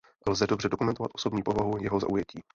[0.27, 2.43] Lze dobře dokumentovat osobní povahu jeho zaujetí.